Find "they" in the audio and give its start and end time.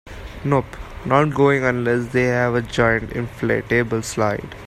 2.11-2.23